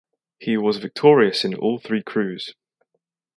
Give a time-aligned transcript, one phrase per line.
[0.39, 2.55] He was victorious in all three crews.